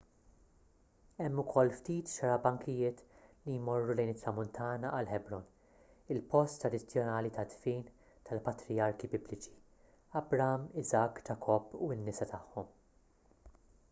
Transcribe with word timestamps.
hemm 1.23 1.39
ukoll 1.41 1.73
ftit 1.79 2.13
xarabankijiet 2.13 3.03
li 3.49 3.57
jmorru 3.57 3.97
lejn 3.99 4.13
it-tramuntana 4.13 4.93
għal 4.99 5.11
ħebron 5.11 5.45
il-post 6.17 6.59
tradizzjonali 6.65 7.33
tad-dfin 7.37 7.85
tal-patrijarki 8.31 9.11
bibliċi 9.15 9.55
abraham 10.25 10.67
isakk 10.87 11.25
ġakobb 11.31 11.79
u 11.89 11.95
n-nisa 11.99 12.33
tagħhom 12.37 12.77